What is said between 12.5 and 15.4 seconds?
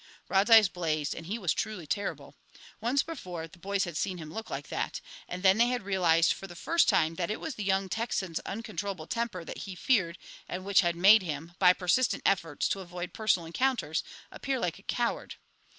to avoid personal encounters, appear like a coward.